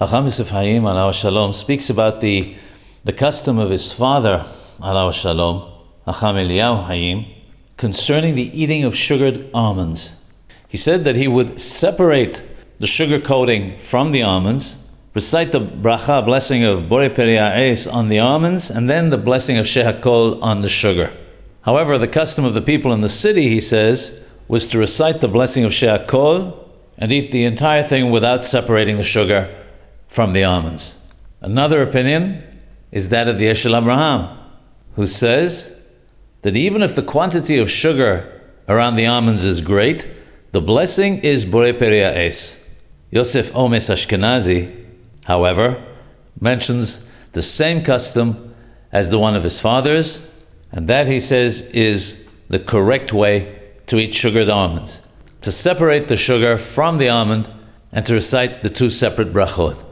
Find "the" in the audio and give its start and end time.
2.22-2.56, 3.04-3.12, 8.34-8.50, 12.78-12.86, 14.12-14.22, 15.52-15.60, 18.08-18.20, 19.10-19.18, 20.62-20.68, 21.98-22.08, 22.54-22.62, 23.02-23.10, 25.20-25.28, 27.32-27.44, 28.96-29.02, 30.32-30.42, 33.38-33.46, 36.96-37.02, 38.96-39.06, 40.50-40.60, 47.32-47.42, 49.10-49.18, 52.48-52.58, 56.08-56.16, 56.98-57.08, 58.62-58.68